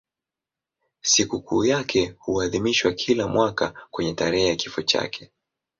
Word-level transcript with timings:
Sikukuu 1.01 1.65
yake 1.65 2.15
huadhimishwa 2.19 2.93
kila 2.93 3.27
mwaka 3.27 3.73
kwenye 3.91 4.13
tarehe 4.13 4.47
ya 4.47 4.55
kifo 4.55 4.81
chake. 4.81 5.31